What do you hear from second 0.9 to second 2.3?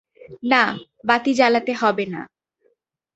বাতি জ্বালাতে হবে না।